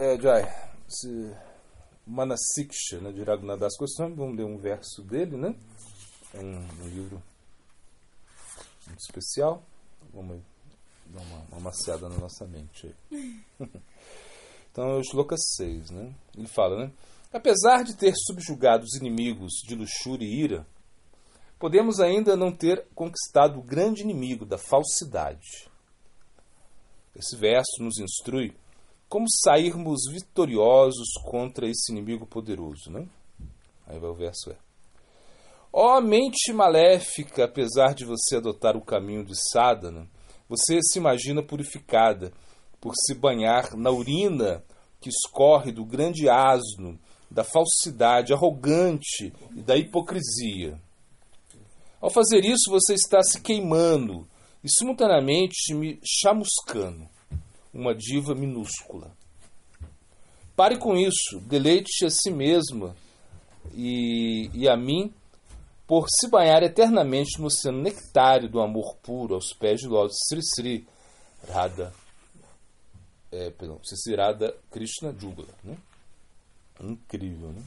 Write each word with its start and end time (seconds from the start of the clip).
é, 0.00 0.18
Jai, 0.18 0.42
esse 0.88 1.36
Manasiksha, 2.06 3.00
né, 3.02 3.12
de 3.12 3.22
Raghunadas 3.22 3.74
Goswami, 3.78 4.14
vamos 4.14 4.34
ler 4.34 4.46
um 4.46 4.56
verso 4.56 5.02
dele, 5.02 5.36
né? 5.36 5.54
É 6.32 6.38
um, 6.38 6.56
um 6.56 6.88
livro 6.88 7.22
muito 8.86 9.00
especial. 9.00 9.62
Vamos 10.14 10.40
dar 11.04 11.20
uma, 11.20 11.38
uma 11.52 11.60
maciada 11.60 12.08
na 12.08 12.16
nossa 12.16 12.46
mente 12.46 12.94
então, 14.72 14.88
é 14.88 14.96
o 14.96 15.04
Shloka 15.04 15.36
6, 15.36 15.90
né? 15.90 16.14
Ele 16.34 16.48
fala, 16.48 16.86
né? 16.86 16.92
Apesar 17.30 17.84
de 17.84 17.94
ter 17.94 18.14
subjugado 18.16 18.84
os 18.84 18.94
inimigos 18.94 19.52
de 19.66 19.74
luxúria 19.74 20.24
e 20.24 20.42
ira, 20.42 20.66
podemos 21.58 22.00
ainda 22.00 22.38
não 22.38 22.50
ter 22.50 22.86
conquistado 22.94 23.58
o 23.58 23.62
grande 23.62 24.00
inimigo 24.00 24.46
da 24.46 24.56
falsidade. 24.56 25.68
Esse 27.14 27.36
verso 27.36 27.82
nos 27.82 27.98
instrui 27.98 28.56
como 29.10 29.26
sairmos 29.28 30.02
vitoriosos 30.08 31.14
contra 31.24 31.68
esse 31.68 31.90
inimigo 31.90 32.24
poderoso, 32.24 32.92
né? 32.92 33.08
Aí 33.84 33.98
vai 33.98 34.08
o 34.08 34.14
verso 34.14 34.52
é. 34.52 34.56
Ó 35.72 35.98
oh, 35.98 36.00
mente 36.00 36.52
maléfica, 36.52 37.44
apesar 37.44 37.92
de 37.92 38.04
você 38.04 38.36
adotar 38.36 38.76
o 38.76 38.84
caminho 38.84 39.24
de 39.24 39.34
Sadhana, 39.50 40.08
você 40.48 40.78
se 40.80 41.00
imagina 41.00 41.42
purificada 41.42 42.32
por 42.80 42.92
se 42.94 43.12
banhar 43.12 43.76
na 43.76 43.90
urina 43.90 44.64
que 45.00 45.08
escorre 45.08 45.72
do 45.72 45.84
grande 45.84 46.28
asno, 46.28 46.96
da 47.28 47.42
falsidade 47.42 48.32
arrogante 48.32 49.32
e 49.56 49.60
da 49.60 49.76
hipocrisia. 49.76 50.80
Ao 52.00 52.10
fazer 52.10 52.44
isso, 52.44 52.70
você 52.70 52.94
está 52.94 53.22
se 53.22 53.40
queimando 53.40 54.26
e 54.62 54.70
simultaneamente 54.70 55.74
me 55.74 56.00
chamuscando, 56.04 57.08
uma 57.80 57.94
diva 57.94 58.34
minúscula. 58.34 59.10
Pare 60.54 60.76
com 60.76 60.94
isso, 60.94 61.40
deleite 61.40 62.04
a 62.04 62.10
si 62.10 62.30
mesma 62.30 62.94
e, 63.72 64.50
e 64.52 64.68
a 64.68 64.76
mim 64.76 65.12
por 65.86 66.06
se 66.08 66.28
banhar 66.28 66.62
eternamente 66.62 67.40
no 67.40 67.46
oceano 67.46 67.80
nectário 67.80 68.48
do 68.48 68.60
amor 68.60 68.96
puro 68.96 69.34
aos 69.34 69.52
pés 69.54 69.80
de 69.80 69.88
Lord 69.88 70.12
Sri 70.28 70.40
Sri 70.42 70.88
Radha, 71.48 71.92
é, 73.32 73.50
perdão, 73.50 73.80
Sri 73.82 73.96
Sri 73.96 74.14
Radha 74.14 74.54
Krishna 74.70 75.14
Jugala. 75.18 75.48
Né? 75.64 75.76
Incrível, 76.80 77.52
né? 77.52 77.62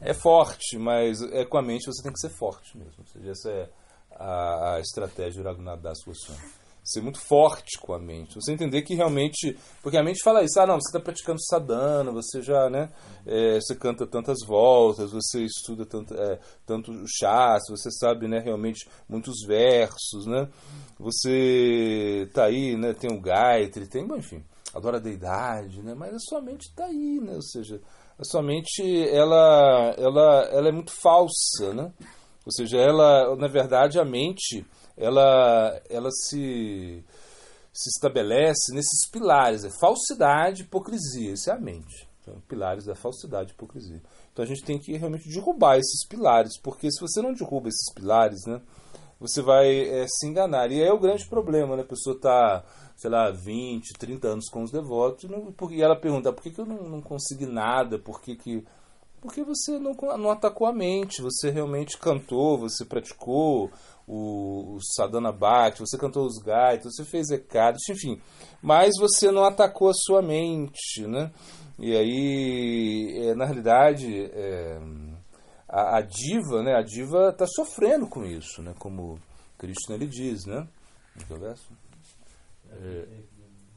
é 0.00 0.14
forte, 0.14 0.78
mas 0.78 1.20
é 1.20 1.44
com 1.44 1.58
a 1.58 1.62
mente 1.62 1.86
você 1.86 2.02
tem 2.02 2.12
que 2.12 2.20
ser 2.20 2.30
forte 2.30 2.76
mesmo. 2.78 2.94
Ou 2.98 3.06
seja, 3.06 3.30
essa 3.30 3.50
é 3.50 3.68
a, 4.12 4.74
a 4.76 4.80
estratégia 4.80 5.42
do 5.42 5.48
Raghunath 5.48 5.80
Das 5.80 5.98
Goswami 6.04 6.63
ser 6.84 7.00
muito 7.00 7.18
forte 7.18 7.78
com 7.80 7.94
a 7.94 7.98
mente. 7.98 8.34
Você 8.34 8.52
entender 8.52 8.82
que 8.82 8.94
realmente. 8.94 9.56
Porque 9.82 9.96
a 9.96 10.02
mente 10.02 10.22
fala 10.22 10.44
isso, 10.44 10.60
ah, 10.60 10.66
não, 10.66 10.74
você 10.74 10.88
está 10.88 11.00
praticando 11.00 11.42
sadhana, 11.42 12.12
você 12.12 12.42
já, 12.42 12.68
né? 12.68 12.90
É, 13.26 13.58
você 13.58 13.74
canta 13.74 14.06
tantas 14.06 14.38
voltas, 14.46 15.10
você 15.10 15.42
estuda 15.42 15.86
tanto, 15.86 16.14
é, 16.14 16.38
tanto 16.66 16.92
o 16.92 17.06
chás, 17.08 17.62
você 17.70 17.90
sabe, 17.90 18.28
né, 18.28 18.38
realmente 18.38 18.86
muitos 19.08 19.46
versos, 19.46 20.26
né? 20.26 20.48
Você 20.98 22.28
tá 22.34 22.44
aí, 22.44 22.76
né? 22.76 22.92
Tem 22.92 23.10
o 23.10 23.20
Gayatri, 23.20 23.88
tem, 23.88 24.06
enfim, 24.16 24.44
adora 24.74 24.98
a 24.98 25.00
deidade, 25.00 25.82
né? 25.82 25.94
Mas 25.94 26.14
a 26.14 26.18
sua 26.18 26.42
mente 26.42 26.68
está 26.68 26.84
aí, 26.84 27.18
né? 27.20 27.34
Ou 27.34 27.42
seja, 27.42 27.80
a 28.18 28.24
sua 28.24 28.42
mente, 28.42 28.82
ela, 29.08 29.94
ela, 29.96 30.48
ela 30.52 30.68
é 30.68 30.72
muito 30.72 30.92
falsa, 30.92 31.72
né? 31.74 31.90
Ou 32.44 32.52
seja, 32.52 32.76
ela, 32.76 33.34
na 33.36 33.48
verdade, 33.48 33.98
a 33.98 34.04
mente 34.04 34.64
ela, 34.96 35.80
ela 35.88 36.10
se, 36.10 37.04
se 37.72 37.88
estabelece 37.88 38.72
nesses 38.72 39.08
pilares, 39.10 39.64
é 39.64 39.70
falsidade, 39.80 40.62
hipocrisia, 40.62 41.32
isso 41.32 41.50
é 41.50 41.54
a 41.54 41.60
mente. 41.60 42.08
Então, 42.22 42.40
pilares 42.48 42.84
da 42.86 42.94
falsidade 42.94 43.52
hipocrisia. 43.52 44.00
Então 44.32 44.44
a 44.44 44.48
gente 44.48 44.64
tem 44.64 44.78
que 44.78 44.96
realmente 44.96 45.28
derrubar 45.28 45.76
esses 45.76 46.06
pilares, 46.08 46.58
porque 46.58 46.90
se 46.90 47.00
você 47.00 47.20
não 47.20 47.34
derruba 47.34 47.68
esses 47.68 47.92
pilares, 47.94 48.46
né, 48.46 48.60
você 49.20 49.42
vai 49.42 49.80
é, 49.80 50.06
se 50.08 50.26
enganar. 50.26 50.70
E 50.70 50.80
aí 50.80 50.88
é 50.88 50.92
o 50.92 50.98
grande 50.98 51.26
problema, 51.26 51.76
né? 51.76 51.82
A 51.82 51.86
pessoa 51.86 52.16
está, 52.16 52.64
sei 52.96 53.10
lá, 53.10 53.30
20, 53.30 53.92
30 53.94 54.28
anos 54.28 54.48
com 54.48 54.62
os 54.62 54.70
devotos, 54.70 55.28
e 55.70 55.82
ela 55.82 55.96
pergunta, 55.96 56.32
por 56.32 56.42
que, 56.42 56.50
que 56.50 56.60
eu 56.60 56.66
não, 56.66 56.82
não 56.88 57.00
consegui 57.00 57.46
nada? 57.46 57.98
Por 57.98 58.20
que, 58.20 58.36
que 58.36 58.64
porque 59.24 59.42
você 59.42 59.78
não, 59.78 59.94
não 60.18 60.30
atacou 60.30 60.66
a 60.66 60.72
mente, 60.72 61.22
você 61.22 61.48
realmente 61.48 61.96
cantou, 61.96 62.58
você 62.58 62.84
praticou, 62.84 63.72
o, 64.06 64.74
o 64.74 64.78
Sadhana 64.82 65.32
Bhakti, 65.32 65.80
você 65.80 65.96
cantou 65.96 66.26
os 66.26 66.36
gaitos, 66.36 66.94
você 66.94 67.06
fez 67.06 67.30
recados, 67.30 67.80
enfim. 67.88 68.20
Mas 68.60 68.92
você 68.98 69.30
não 69.30 69.44
atacou 69.44 69.88
a 69.88 69.94
sua 69.94 70.20
mente, 70.20 71.06
né? 71.06 71.32
E 71.78 71.96
aí, 71.96 73.28
é, 73.28 73.34
na 73.34 73.46
realidade, 73.46 74.26
é, 74.26 74.78
a, 75.66 75.96
a, 75.96 76.00
diva, 76.02 76.62
né? 76.62 76.74
A 76.74 76.82
diva 76.82 77.30
está 77.30 77.46
sofrendo 77.46 78.06
com 78.06 78.26
isso, 78.26 78.60
né? 78.60 78.74
Como 78.78 79.18
Krishna 79.56 79.94
ele 79.94 80.06
diz, 80.06 80.44
né? 80.44 80.68
No 81.30 81.38
verso. 81.38 81.72
É, 82.72 83.06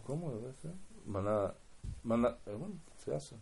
como 0.03 0.29
é 0.29 0.35
o 0.35 0.41
verso? 0.41 0.69
Mana, 1.05 1.55
mana, 2.03 2.37
é, 2.45 2.51
verso? 3.05 3.33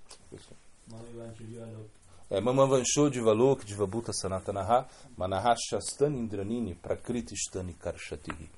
É, 2.30 2.42
Mamavansho 2.42 3.10
Divalok 3.10 3.66
Divabuta 3.66 4.12
Sanatanaha 4.12 4.88
Manahashastani 5.18 6.20
Indranini 6.20 6.76
Prakritishtani 6.76 7.74
Karshatihi. 7.74 8.50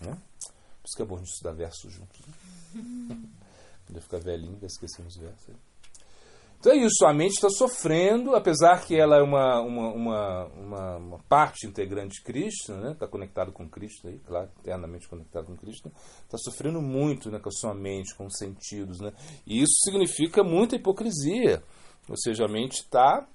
Né? 0.00 0.12
Por 0.12 0.86
isso 0.86 0.96
que 0.96 1.02
é 1.02 1.04
bom 1.04 1.16
a 1.16 1.18
gente 1.18 1.28
estudar 1.28 1.52
versos 1.52 1.92
juntos. 1.92 2.20
Né? 2.74 3.18
Quando 3.86 4.00
ficar 4.00 4.18
velhinho, 4.18 4.56
vai 4.56 4.68
esquecer 4.68 5.02
os 5.02 5.16
versos. 5.16 5.54
Então 6.60 6.72
é 6.72 6.76
isso, 6.76 7.06
a 7.06 7.14
mente 7.14 7.32
está 7.32 7.48
sofrendo, 7.48 8.36
apesar 8.36 8.84
que 8.84 8.94
ela 8.94 9.16
é 9.16 9.22
uma, 9.22 9.62
uma, 9.62 9.88
uma, 9.88 10.44
uma, 10.46 10.96
uma 10.96 11.18
parte 11.26 11.66
integrante 11.66 12.18
de 12.18 12.22
Cristo, 12.22 12.72
está 12.72 12.76
né? 12.76 12.96
Tá 13.00 13.08
conectado 13.08 13.50
com 13.50 13.66
Cristo, 13.66 14.06
aí, 14.06 14.18
claro, 14.18 14.50
eternamente 14.60 15.08
conectado 15.08 15.46
com 15.46 15.56
Cristo, 15.56 15.90
está 16.22 16.36
sofrendo 16.36 16.82
muito 16.82 17.30
né, 17.30 17.38
com 17.38 17.48
a 17.48 17.52
sua 17.52 17.74
mente, 17.74 18.14
com 18.14 18.26
os 18.26 18.36
sentidos. 18.36 19.00
Né? 19.00 19.10
E 19.46 19.62
isso 19.62 19.72
significa 19.82 20.44
muita 20.44 20.76
hipocrisia. 20.76 21.62
Ou 22.06 22.16
seja, 22.18 22.44
a 22.44 22.48
mente 22.48 22.82
está 22.82 23.26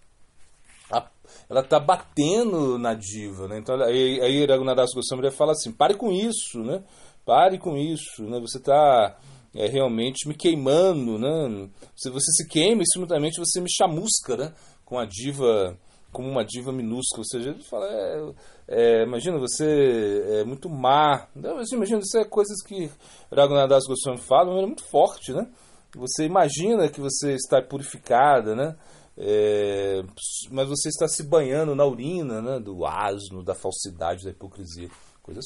ela 1.50 1.62
está 1.62 1.80
batendo 1.80 2.78
na 2.78 2.94
diva, 2.94 3.48
né? 3.48 3.58
Então 3.58 3.82
aí, 3.82 4.22
aí 4.22 4.46
Raghunadas 4.46 4.92
Goswami 4.94 5.32
fala 5.32 5.54
assim: 5.54 5.72
pare 5.72 5.96
com 5.96 6.12
isso, 6.12 6.60
né? 6.60 6.84
Pare 7.26 7.58
com 7.58 7.76
isso, 7.76 8.24
né? 8.24 8.40
Você 8.40 8.60
está 8.60 9.18
é, 9.56 9.68
realmente 9.68 10.28
me 10.28 10.36
queimando, 10.36 11.18
né? 11.18 11.70
Se 11.96 12.10
você 12.10 12.30
se 12.34 12.48
queima 12.48 12.84
e 12.84 12.92
simultaneamente 12.92 13.40
você 13.40 13.62
me 13.62 13.72
chamusca, 13.72 14.36
né? 14.36 14.54
Com 14.84 15.00
a 15.00 15.06
diva, 15.06 15.78
como 16.12 16.30
uma 16.30 16.44
diva 16.44 16.74
minúscula, 16.74 17.20
ou 17.20 17.26
seja, 17.26 17.52
ele 17.52 17.64
fala, 17.64 17.88
é, 17.88 18.34
é, 18.68 19.04
imagina 19.04 19.40
você 19.40 20.42
é 20.42 20.44
muito 20.44 20.70
má, 20.70 21.28
imagina 21.36 22.02
isso 22.04 22.18
é 22.18 22.26
coisas 22.26 22.62
que 22.64 22.92
Raghunadas 23.32 23.88
Goswami 23.88 24.20
fala, 24.20 24.62
é 24.62 24.66
muito 24.66 24.84
forte, 24.84 25.32
né? 25.32 25.48
Você 25.96 26.26
imagina 26.26 26.90
que 26.90 27.00
você 27.00 27.34
está 27.34 27.62
purificada, 27.62 28.54
né? 28.54 28.76
É, 29.18 30.04
mas 30.52 30.68
você 30.68 30.90
está 30.90 31.08
se 31.08 31.24
banhando 31.24 31.74
na 31.74 31.86
urina 31.86 32.42
né? 32.42 32.60
do 32.60 32.86
asno, 32.86 33.42
da 33.42 33.56
falsidade, 33.56 34.26
da 34.26 34.32
hipocrisia. 34.32 34.90
Coisas 35.24 35.46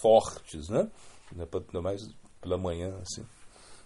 fortes, 0.00 0.68
né? 0.68 0.88
Ainda 1.32 1.48
mais 1.82 2.08
pela 2.40 2.56
manhã, 2.56 2.94
assim. 3.02 3.26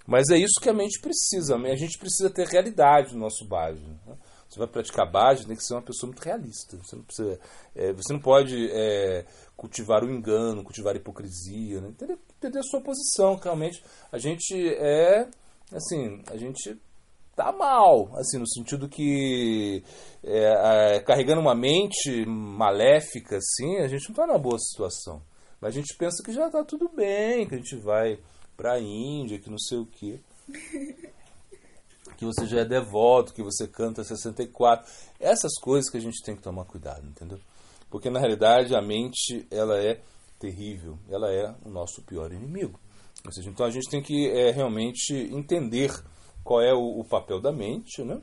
Mas 0.06 0.28
é 0.30 0.36
isso 0.36 0.60
que 0.60 0.68
a 0.68 0.74
mente 0.74 1.00
precisa. 1.00 1.56
A 1.56 1.76
gente 1.76 1.98
precisa 1.98 2.30
ter 2.30 2.46
realidade 2.46 3.14
no 3.14 3.20
nosso 3.20 3.44
bhajan. 3.46 3.98
Né? 4.06 4.16
Você 4.48 4.58
vai 4.58 4.68
praticar 4.68 5.10
bhajan, 5.10 5.46
tem 5.46 5.56
que 5.56 5.64
ser 5.64 5.74
uma 5.74 5.82
pessoa 5.82 6.08
muito 6.08 6.22
realista. 6.22 6.76
Você 6.76 6.96
não, 6.96 7.02
precisa, 7.02 7.40
é, 7.74 7.92
você 7.92 8.12
não 8.12 8.20
pode 8.20 8.70
é, 8.70 9.24
cultivar 9.56 10.04
o 10.04 10.10
engano, 10.10 10.64
cultivar 10.64 10.94
a 10.94 10.98
hipocrisia. 10.98 11.80
Né? 11.80 11.88
Entender, 11.88 12.18
entender 12.36 12.58
a 12.58 12.64
sua 12.64 12.80
posição. 12.80 13.36
Realmente, 13.36 13.82
a 14.10 14.18
gente 14.18 14.54
é 14.74 15.28
assim, 15.74 16.22
a 16.30 16.36
gente 16.36 16.78
tá 17.34 17.50
mal, 17.50 18.10
assim, 18.18 18.38
no 18.38 18.46
sentido 18.46 18.88
que 18.88 19.82
é, 20.22 20.96
é, 20.96 21.00
carregando 21.00 21.40
uma 21.40 21.54
mente 21.54 22.26
maléfica, 22.26 23.38
assim, 23.38 23.78
a 23.78 23.88
gente 23.88 24.08
não 24.08 24.16
tá 24.16 24.26
numa 24.26 24.38
boa 24.38 24.58
situação. 24.58 25.22
Mas 25.60 25.74
a 25.74 25.80
gente 25.80 25.96
pensa 25.96 26.22
que 26.22 26.32
já 26.32 26.50
tá 26.50 26.64
tudo 26.64 26.90
bem, 26.94 27.46
que 27.46 27.54
a 27.54 27.58
gente 27.58 27.76
vai 27.76 28.18
pra 28.56 28.80
Índia, 28.80 29.38
que 29.38 29.50
não 29.50 29.58
sei 29.58 29.78
o 29.78 29.86
quê. 29.86 30.20
Que 32.16 32.24
você 32.24 32.46
já 32.46 32.60
é 32.60 32.64
devoto, 32.64 33.32
que 33.32 33.42
você 33.42 33.66
canta 33.66 34.04
64. 34.04 34.88
Essas 35.18 35.58
coisas 35.60 35.90
que 35.90 35.96
a 35.96 36.00
gente 36.00 36.22
tem 36.22 36.36
que 36.36 36.42
tomar 36.42 36.64
cuidado, 36.64 37.06
entendeu? 37.06 37.40
Porque 37.90 38.10
na 38.10 38.20
realidade 38.20 38.74
a 38.74 38.80
mente, 38.80 39.46
ela 39.50 39.78
é 39.78 40.00
terrível, 40.38 40.98
ela 41.08 41.32
é 41.32 41.54
o 41.64 41.68
nosso 41.68 42.02
pior 42.02 42.32
inimigo. 42.32 42.78
Ou 43.24 43.32
seja, 43.32 43.50
então 43.50 43.66
a 43.66 43.70
gente 43.70 43.88
tem 43.88 44.02
que 44.02 44.28
é, 44.28 44.50
realmente 44.50 45.14
entender 45.14 45.92
qual 46.42 46.60
é 46.60 46.72
o, 46.72 47.00
o, 47.00 47.04
papel 47.04 47.40
da 47.40 47.52
mente, 47.52 48.02
né? 48.02 48.20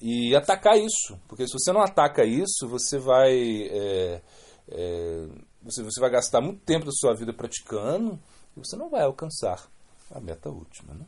E 0.00 0.34
atacar 0.34 0.76
isso, 0.78 1.18
porque 1.28 1.46
se 1.46 1.52
você 1.52 1.72
não 1.72 1.80
ataca 1.80 2.24
isso, 2.24 2.68
você 2.68 2.98
vai 2.98 3.34
é, 3.70 4.22
é, 4.68 5.28
você, 5.62 5.82
você 5.82 6.00
vai 6.00 6.10
gastar 6.10 6.40
muito 6.40 6.60
tempo 6.60 6.84
da 6.84 6.92
sua 6.92 7.14
vida 7.14 7.32
praticando 7.32 8.18
você 8.60 8.76
não 8.76 8.88
vai 8.88 9.02
alcançar 9.02 9.68
a 10.10 10.20
meta 10.20 10.48
última, 10.48 10.94
né? 10.94 11.04